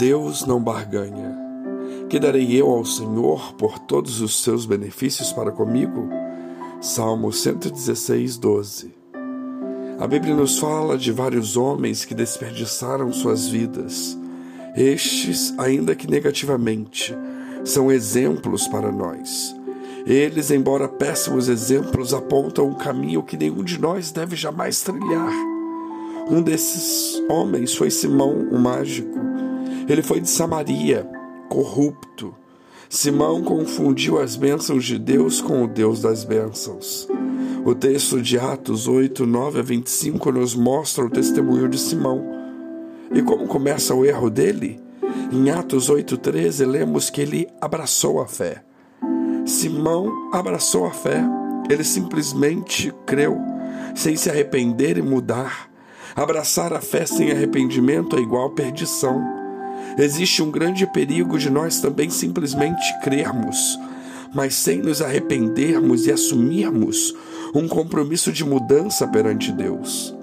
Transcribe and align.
Deus 0.00 0.46
não 0.46 0.58
barganha. 0.58 1.36
Que 2.08 2.18
darei 2.18 2.58
eu 2.58 2.70
ao 2.70 2.86
Senhor 2.86 3.52
por 3.56 3.78
todos 3.78 4.22
os 4.22 4.42
seus 4.42 4.64
benefícios 4.64 5.30
para 5.30 5.52
comigo? 5.52 6.08
Salmo 6.80 7.30
116, 7.30 8.38
12. 8.38 8.94
A 9.98 10.06
Bíblia 10.06 10.34
nos 10.34 10.58
fala 10.58 10.96
de 10.96 11.12
vários 11.12 11.54
homens 11.54 12.06
que 12.06 12.14
desperdiçaram 12.14 13.12
suas 13.12 13.46
vidas. 13.46 14.18
Estes, 14.74 15.52
ainda 15.58 15.94
que 15.94 16.10
negativamente, 16.10 17.14
são 17.62 17.92
exemplos 17.92 18.66
para 18.68 18.90
nós. 18.90 19.54
Eles, 20.06 20.50
embora 20.50 20.88
péssimos 20.88 21.46
exemplos, 21.46 22.14
apontam 22.14 22.68
um 22.68 22.74
caminho 22.74 23.22
que 23.22 23.36
nenhum 23.36 23.62
de 23.62 23.78
nós 23.78 24.10
deve 24.10 24.34
jamais 24.34 24.80
trilhar. 24.80 25.30
Um 26.30 26.40
desses 26.40 27.22
homens 27.28 27.74
foi 27.74 27.90
Simão, 27.90 28.48
o 28.50 28.58
mágico. 28.58 29.29
Ele 29.90 30.02
foi 30.04 30.20
de 30.20 30.30
Samaria, 30.30 31.04
corrupto. 31.48 32.32
Simão 32.88 33.42
confundiu 33.42 34.20
as 34.20 34.36
bênçãos 34.36 34.84
de 34.84 34.96
Deus 34.96 35.40
com 35.40 35.64
o 35.64 35.66
Deus 35.66 36.00
das 36.00 36.22
bênçãos. 36.22 37.08
O 37.64 37.74
texto 37.74 38.22
de 38.22 38.38
Atos 38.38 38.86
8, 38.86 39.26
9 39.26 39.58
a 39.58 39.62
25 39.62 40.30
nos 40.30 40.54
mostra 40.54 41.04
o 41.04 41.10
testemunho 41.10 41.68
de 41.68 41.76
Simão. 41.76 42.24
E 43.12 43.20
como 43.20 43.48
começa 43.48 43.92
o 43.92 44.06
erro 44.06 44.30
dele? 44.30 44.80
Em 45.32 45.50
Atos 45.50 45.90
8,13 45.90 46.64
lemos 46.64 47.10
que 47.10 47.20
ele 47.20 47.48
abraçou 47.60 48.20
a 48.20 48.28
fé. 48.28 48.62
Simão 49.44 50.30
abraçou 50.32 50.86
a 50.86 50.92
fé. 50.92 51.20
Ele 51.68 51.82
simplesmente 51.82 52.94
creu, 53.04 53.36
sem 53.96 54.14
se 54.14 54.30
arrepender 54.30 54.98
e 54.98 55.02
mudar. 55.02 55.68
Abraçar 56.14 56.72
a 56.72 56.80
fé 56.80 57.04
sem 57.04 57.32
arrependimento 57.32 58.14
é 58.14 58.20
igual 58.20 58.50
perdição. 58.50 59.39
Existe 60.00 60.42
um 60.42 60.50
grande 60.50 60.86
perigo 60.86 61.38
de 61.38 61.50
nós 61.50 61.78
também 61.78 62.08
simplesmente 62.08 62.98
crermos, 63.02 63.78
mas 64.34 64.54
sem 64.54 64.78
nos 64.78 65.02
arrependermos 65.02 66.06
e 66.06 66.10
assumirmos 66.10 67.14
um 67.54 67.68
compromisso 67.68 68.32
de 68.32 68.42
mudança 68.42 69.06
perante 69.06 69.52
Deus. 69.52 70.16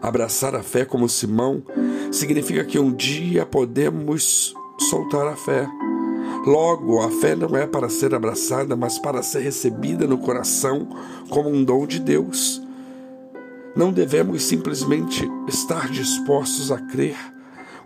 Abraçar 0.00 0.54
a 0.54 0.62
fé 0.62 0.84
como 0.84 1.08
Simão 1.08 1.64
significa 2.12 2.64
que 2.64 2.78
um 2.78 2.92
dia 2.92 3.44
podemos 3.44 4.54
soltar 4.78 5.26
a 5.26 5.34
fé. 5.34 5.68
Logo, 6.46 7.00
a 7.00 7.10
fé 7.10 7.34
não 7.34 7.56
é 7.56 7.66
para 7.66 7.88
ser 7.88 8.14
abraçada, 8.14 8.76
mas 8.76 9.00
para 9.00 9.20
ser 9.20 9.40
recebida 9.40 10.06
no 10.06 10.18
coração 10.18 10.88
como 11.28 11.50
um 11.50 11.64
dom 11.64 11.88
de 11.88 11.98
Deus. 11.98 12.62
Não 13.74 13.92
devemos 13.92 14.44
simplesmente 14.44 15.28
estar 15.48 15.88
dispostos 15.90 16.70
a 16.70 16.78
crer, 16.78 17.16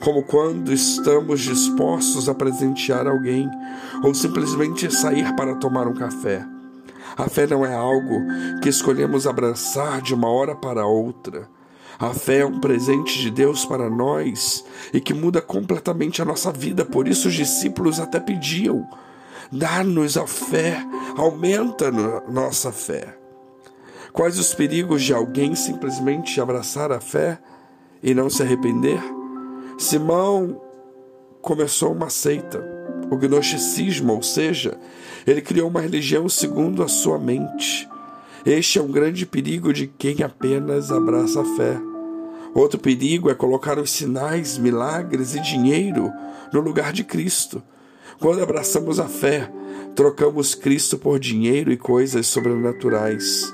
como 0.00 0.22
quando 0.22 0.72
estamos 0.72 1.40
dispostos 1.40 2.28
a 2.28 2.34
presentear 2.34 3.06
alguém 3.06 3.50
ou 4.02 4.14
simplesmente 4.14 4.94
sair 4.94 5.34
para 5.34 5.54
tomar 5.56 5.86
um 5.86 5.94
café. 5.94 6.46
A 7.16 7.28
fé 7.28 7.46
não 7.46 7.64
é 7.64 7.74
algo 7.74 8.20
que 8.60 8.68
escolhemos 8.68 9.26
abraçar 9.26 10.02
de 10.02 10.14
uma 10.14 10.28
hora 10.28 10.54
para 10.54 10.86
outra. 10.86 11.48
A 11.98 12.12
fé 12.12 12.38
é 12.38 12.46
um 12.46 12.58
presente 12.58 13.20
de 13.20 13.30
Deus 13.30 13.64
para 13.64 13.88
nós 13.88 14.64
e 14.92 15.00
que 15.00 15.14
muda 15.14 15.40
completamente 15.40 16.20
a 16.20 16.24
nossa 16.24 16.50
vida. 16.50 16.84
Por 16.84 17.06
isso 17.06 17.28
os 17.28 17.34
discípulos 17.34 18.00
até 18.00 18.18
pediam: 18.18 18.84
dá-nos 19.50 20.16
a 20.16 20.26
fé, 20.26 20.84
aumenta 21.16 21.92
nossa 22.28 22.72
fé. 22.72 23.16
Quais 24.12 24.38
os 24.38 24.54
perigos 24.54 25.02
de 25.02 25.14
alguém 25.14 25.54
simplesmente 25.54 26.40
abraçar 26.40 26.90
a 26.90 27.00
fé 27.00 27.38
e 28.02 28.12
não 28.12 28.28
se 28.28 28.42
arrepender? 28.42 29.00
Simão 29.78 30.60
começou 31.42 31.92
uma 31.92 32.08
seita, 32.08 32.64
o 33.10 33.16
gnosticismo, 33.16 34.14
ou 34.14 34.22
seja, 34.22 34.78
ele 35.26 35.42
criou 35.42 35.68
uma 35.68 35.80
religião 35.80 36.28
segundo 36.28 36.82
a 36.82 36.88
sua 36.88 37.18
mente. 37.18 37.88
Este 38.46 38.78
é 38.78 38.82
um 38.82 38.90
grande 38.90 39.26
perigo 39.26 39.72
de 39.72 39.86
quem 39.86 40.22
apenas 40.22 40.92
abraça 40.92 41.40
a 41.40 41.44
fé. 41.56 41.80
Outro 42.54 42.78
perigo 42.78 43.30
é 43.30 43.34
colocar 43.34 43.78
os 43.78 43.90
sinais, 43.90 44.56
milagres 44.58 45.34
e 45.34 45.40
dinheiro 45.40 46.12
no 46.52 46.60
lugar 46.60 46.92
de 46.92 47.02
Cristo. 47.02 47.62
Quando 48.20 48.42
abraçamos 48.42 49.00
a 49.00 49.08
fé, 49.08 49.50
trocamos 49.94 50.54
Cristo 50.54 50.96
por 50.96 51.18
dinheiro 51.18 51.72
e 51.72 51.76
coisas 51.76 52.26
sobrenaturais. 52.28 53.52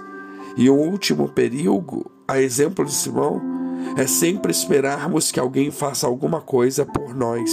E 0.56 0.68
o 0.68 0.74
último 0.74 1.28
perigo, 1.28 2.10
a 2.28 2.40
exemplo 2.40 2.84
de 2.84 2.92
Simão, 2.92 3.59
é 3.96 4.06
sempre 4.06 4.50
esperarmos 4.50 5.30
que 5.30 5.40
alguém 5.40 5.70
faça 5.70 6.06
alguma 6.06 6.40
coisa 6.40 6.84
por 6.84 7.14
nós. 7.14 7.50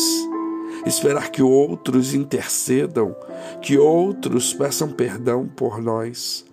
Esperar 0.85 1.29
que 1.29 1.41
outros 1.41 2.13
intercedam, 2.13 3.15
que 3.61 3.77
outros 3.77 4.53
peçam 4.53 4.89
perdão 4.89 5.47
por 5.47 5.81
nós. 5.81 6.45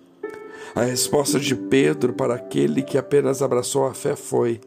A 0.75 0.83
resposta 0.83 1.39
de 1.39 1.55
Pedro 1.55 2.13
para 2.13 2.35
aquele 2.35 2.81
que 2.81 2.97
apenas 2.97 3.41
abraçou 3.41 3.85
a 3.85 3.93
fé 3.93 4.15
foi: 4.15 4.59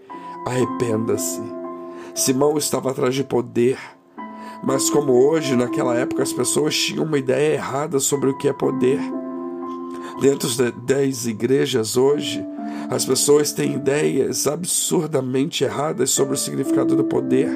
arrependa-se. 0.46 1.40
Simão 2.14 2.56
estava 2.56 2.90
atrás 2.90 3.14
de 3.14 3.22
poder, 3.22 3.78
mas 4.62 4.88
como 4.90 5.12
hoje, 5.12 5.54
naquela 5.54 5.94
época, 5.94 6.22
as 6.22 6.32
pessoas 6.32 6.76
tinham 6.76 7.04
uma 7.04 7.18
ideia 7.18 7.54
errada 7.54 8.00
sobre 8.00 8.30
o 8.30 8.38
que 8.38 8.48
é 8.48 8.52
poder. 8.52 8.98
Dentro 10.20 10.48
das 10.72 11.26
igrejas 11.26 11.96
hoje, 11.96 12.44
as 12.90 13.04
pessoas 13.04 13.52
têm 13.52 13.74
ideias 13.74 14.46
absurdamente 14.46 15.62
erradas 15.62 16.10
sobre 16.10 16.34
o 16.34 16.38
significado 16.38 16.96
do 16.96 17.04
poder, 17.04 17.50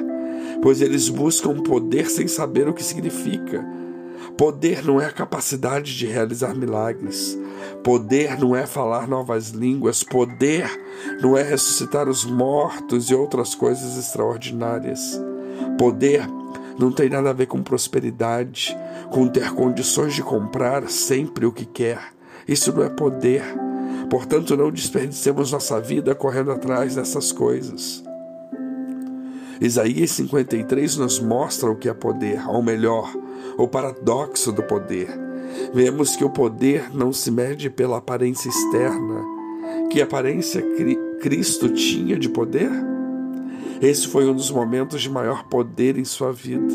pois 0.61 0.81
eles 0.81 1.09
buscam 1.09 1.55
poder 1.61 2.09
sem 2.09 2.27
saber 2.27 2.67
o 2.67 2.73
que 2.73 2.83
significa. 2.83 3.65
Poder 4.37 4.83
não 4.83 4.99
é 4.99 5.05
a 5.05 5.11
capacidade 5.11 5.95
de 5.95 6.07
realizar 6.07 6.55
milagres. 6.55 7.37
Poder 7.83 8.39
não 8.39 8.55
é 8.55 8.65
falar 8.65 9.07
novas 9.07 9.49
línguas. 9.49 10.03
Poder 10.03 10.69
não 11.21 11.37
é 11.37 11.43
ressuscitar 11.43 12.09
os 12.09 12.25
mortos 12.25 13.09
e 13.09 13.15
outras 13.15 13.53
coisas 13.53 13.97
extraordinárias. 13.97 15.21
Poder 15.77 16.27
não 16.79 16.91
tem 16.91 17.09
nada 17.09 17.29
a 17.29 17.33
ver 17.33 17.45
com 17.45 17.61
prosperidade, 17.61 18.75
com 19.11 19.27
ter 19.27 19.51
condições 19.51 20.15
de 20.15 20.23
comprar 20.23 20.89
sempre 20.89 21.45
o 21.45 21.51
que 21.51 21.65
quer. 21.65 21.99
Isso 22.47 22.73
não 22.73 22.83
é 22.83 22.89
poder. 22.89 23.62
Portanto, 24.13 24.55
não 24.55 24.71
desperdicemos 24.71 25.51
nossa 25.51 25.81
vida 25.81 26.13
correndo 26.13 26.51
atrás 26.51 26.93
dessas 26.93 27.31
coisas. 27.31 28.03
Isaías 29.59 30.11
53 30.11 30.97
nos 30.97 31.19
mostra 31.19 31.71
o 31.71 31.75
que 31.75 31.89
é 31.89 31.95
poder, 31.95 32.47
ou 32.47 32.61
melhor, 32.61 33.11
o 33.57 33.67
paradoxo 33.67 34.51
do 34.51 34.61
poder. 34.61 35.07
Vemos 35.73 36.15
que 36.15 36.23
o 36.23 36.29
poder 36.29 36.95
não 36.95 37.11
se 37.11 37.31
mede 37.31 37.71
pela 37.71 37.97
aparência 37.97 38.49
externa. 38.49 39.25
Que 39.89 39.99
aparência 39.99 40.63
Cristo 41.19 41.69
tinha 41.69 42.15
de 42.15 42.29
poder? 42.29 42.69
Esse 43.81 44.07
foi 44.07 44.29
um 44.29 44.35
dos 44.35 44.51
momentos 44.51 45.01
de 45.01 45.09
maior 45.09 45.45
poder 45.45 45.97
em 45.97 46.05
sua 46.05 46.31
vida. 46.31 46.71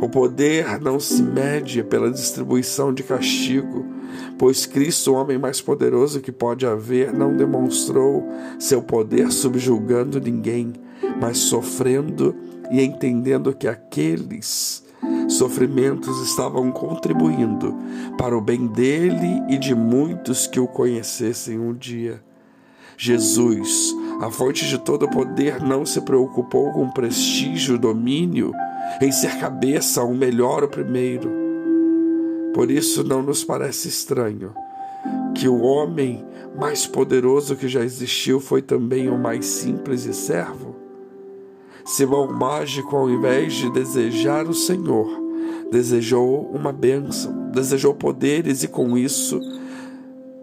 O 0.00 0.08
poder 0.08 0.80
não 0.80 0.98
se 0.98 1.22
mede 1.22 1.84
pela 1.84 2.10
distribuição 2.10 2.92
de 2.92 3.04
castigo, 3.04 3.86
pois 4.38 4.66
Cristo, 4.66 5.12
o 5.12 5.14
homem 5.14 5.38
mais 5.38 5.60
poderoso 5.60 6.20
que 6.20 6.32
pode 6.32 6.66
haver, 6.66 7.12
não 7.12 7.36
demonstrou 7.36 8.26
seu 8.58 8.82
poder 8.82 9.30
subjugando 9.32 10.20
ninguém, 10.20 10.72
mas 11.20 11.38
sofrendo 11.38 12.34
e 12.70 12.82
entendendo 12.82 13.54
que 13.54 13.68
aqueles 13.68 14.84
sofrimentos 15.28 16.20
estavam 16.22 16.70
contribuindo 16.70 17.74
para 18.16 18.36
o 18.36 18.40
bem 18.40 18.66
dele 18.66 19.42
e 19.48 19.58
de 19.58 19.74
muitos 19.74 20.46
que 20.46 20.60
o 20.60 20.66
conhecessem 20.66 21.58
um 21.58 21.72
dia. 21.72 22.22
Jesus, 22.96 23.94
a 24.20 24.30
fonte 24.30 24.66
de 24.66 24.78
todo 24.78 25.08
poder, 25.08 25.60
não 25.60 25.84
se 25.84 26.00
preocupou 26.00 26.72
com 26.72 26.90
prestígio, 26.90 27.78
domínio, 27.78 28.52
em 29.02 29.12
ser 29.12 29.38
cabeça, 29.38 30.02
o 30.02 30.14
melhor, 30.14 30.64
o 30.64 30.68
primeiro. 30.68 31.45
Por 32.56 32.70
isso 32.70 33.04
não 33.04 33.22
nos 33.22 33.44
parece 33.44 33.86
estranho 33.88 34.54
que 35.34 35.46
o 35.46 35.60
homem 35.60 36.24
mais 36.58 36.86
poderoso 36.86 37.54
que 37.54 37.68
já 37.68 37.84
existiu 37.84 38.40
foi 38.40 38.62
também 38.62 39.10
o 39.10 39.18
mais 39.18 39.44
simples 39.44 40.06
e 40.06 40.14
servo. 40.14 40.74
Simão 41.84 42.32
Mágico, 42.32 42.96
ao 42.96 43.10
invés 43.10 43.52
de 43.52 43.70
desejar 43.70 44.48
o 44.48 44.54
Senhor, 44.54 45.06
desejou 45.70 46.50
uma 46.50 46.72
bênção, 46.72 47.50
desejou 47.52 47.92
poderes 47.94 48.62
e 48.62 48.68
com 48.68 48.96
isso 48.96 49.38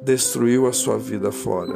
destruiu 0.03 0.67
a 0.67 0.71
sua 0.71 0.99
vida 0.99 1.31
fora. 1.31 1.73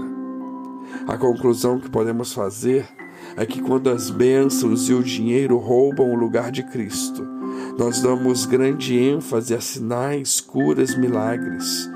A 1.07 1.17
conclusão 1.17 1.79
que 1.79 1.89
podemos 1.89 2.31
fazer 2.31 2.87
é 3.35 3.43
que 3.43 3.59
quando 3.59 3.89
as 3.89 4.11
bênçãos 4.11 4.87
e 4.87 4.93
o 4.93 5.01
dinheiro 5.01 5.57
roubam 5.57 6.11
o 6.11 6.15
lugar 6.15 6.51
de 6.51 6.61
Cristo, 6.61 7.36
nós 7.77 8.01
damos 8.01 8.45
grande 8.45 8.97
ênfase 8.97 9.53
a 9.53 9.61
sinais, 9.61 10.41
curas, 10.41 10.95
milagres. 10.95 11.89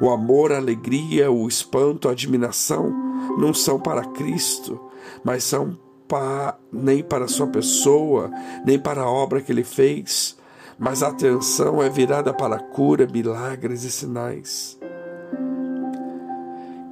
O 0.00 0.10
amor, 0.10 0.52
a 0.52 0.56
alegria, 0.56 1.30
o 1.30 1.46
espanto, 1.46 2.08
a 2.08 2.12
admiração 2.12 2.90
não 3.36 3.52
são 3.52 3.78
para 3.78 4.04
Cristo, 4.04 4.80
mas 5.24 5.44
são 5.44 5.76
nem 6.72 7.02
para 7.02 7.26
a 7.26 7.28
sua 7.28 7.46
pessoa, 7.46 8.30
nem 8.64 8.78
para 8.78 9.02
a 9.02 9.10
obra 9.10 9.42
que 9.42 9.52
ele 9.52 9.64
fez, 9.64 10.36
mas 10.78 11.02
a 11.02 11.08
atenção 11.08 11.82
é 11.82 11.90
virada 11.90 12.32
para 12.32 12.58
cura, 12.58 13.06
milagres 13.06 13.84
e 13.84 13.90
sinais. 13.90 14.78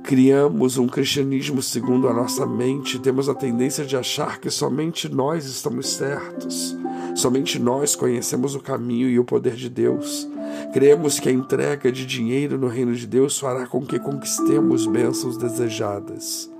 Criamos 0.03 0.77
um 0.77 0.87
cristianismo 0.87 1.61
segundo 1.62 2.09
a 2.09 2.15
nossa 2.15 2.47
mente, 2.47 2.99
temos 2.99 3.29
a 3.29 3.35
tendência 3.35 3.85
de 3.85 3.97
achar 3.97 4.38
que 4.38 4.50
somente 4.50 5.09
nós 5.09 5.47
estamos 5.47 5.88
certos, 5.88 6.77
somente 7.17 7.59
nós 7.59 7.97
conhecemos 7.97 8.55
o 8.55 8.61
caminho 8.61 9.09
e 9.09 9.19
o 9.19 9.25
poder 9.25 9.55
de 9.55 9.69
Deus. 9.69 10.29
Cremos 10.73 11.19
que 11.19 11.29
a 11.29 11.33
entrega 11.33 11.91
de 11.91 12.07
dinheiro 12.07 12.59
no 12.59 12.69
reino 12.69 12.95
de 12.95 13.07
Deus 13.07 13.39
fará 13.39 13.67
com 13.67 13.85
que 13.85 13.99
conquistemos 13.99 14.87
bênçãos 14.87 15.37
desejadas. 15.37 16.51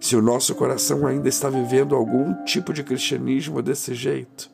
Se 0.00 0.16
o 0.16 0.22
nosso 0.22 0.54
coração 0.54 1.06
ainda 1.06 1.28
está 1.28 1.48
vivendo 1.48 1.94
algum 1.94 2.34
tipo 2.44 2.72
de 2.72 2.82
cristianismo 2.82 3.62
desse 3.62 3.94
jeito, 3.94 4.50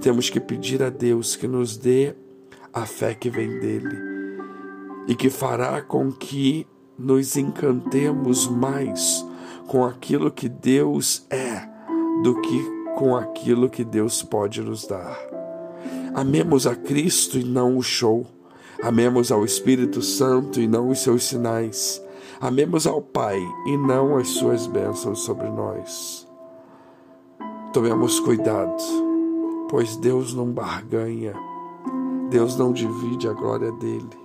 temos 0.00 0.28
que 0.28 0.40
pedir 0.40 0.82
a 0.82 0.90
Deus 0.90 1.36
que 1.36 1.46
nos 1.46 1.76
dê 1.76 2.14
a 2.72 2.84
fé 2.84 3.14
que 3.14 3.30
vem 3.30 3.60
dele 3.60 3.96
e 5.06 5.14
que 5.14 5.30
fará 5.30 5.80
com 5.80 6.10
que 6.10 6.66
nos 6.98 7.36
encantemos 7.36 8.48
mais 8.48 9.24
com 9.66 9.84
aquilo 9.84 10.30
que 10.30 10.48
Deus 10.48 11.26
é 11.30 11.68
do 12.22 12.40
que 12.40 12.73
com 12.96 13.16
aquilo 13.16 13.68
que 13.68 13.84
Deus 13.84 14.22
pode 14.22 14.60
nos 14.60 14.86
dar. 14.86 15.18
Amemos 16.14 16.66
a 16.66 16.74
Cristo 16.74 17.38
e 17.38 17.44
não 17.44 17.76
o 17.76 17.82
show. 17.82 18.26
Amemos 18.82 19.32
ao 19.32 19.44
Espírito 19.44 20.02
Santo 20.02 20.60
e 20.60 20.66
não 20.66 20.88
os 20.88 21.00
seus 21.00 21.24
sinais. 21.24 22.02
Amemos 22.40 22.86
ao 22.86 23.00
Pai 23.00 23.40
e 23.66 23.76
não 23.76 24.16
as 24.16 24.28
suas 24.28 24.66
bênçãos 24.66 25.20
sobre 25.20 25.48
nós. 25.48 26.26
Tomemos 27.72 28.20
cuidado, 28.20 28.82
pois 29.68 29.96
Deus 29.96 30.32
não 30.34 30.46
barganha, 30.52 31.34
Deus 32.30 32.56
não 32.56 32.72
divide 32.72 33.28
a 33.28 33.32
glória 33.32 33.72
dele. 33.72 34.24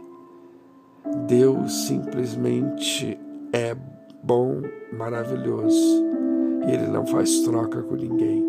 Deus 1.28 1.88
simplesmente 1.88 3.18
é 3.52 3.76
bom, 4.24 4.62
maravilhoso 4.94 6.06
e 6.68 6.72
Ele 6.72 6.88
não 6.88 7.06
faz 7.06 7.40
troca 7.42 7.82
com 7.82 7.96
ninguém. 7.96 8.49